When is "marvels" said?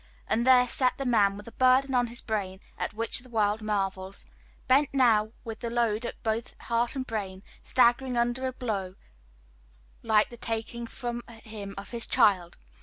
3.61-4.25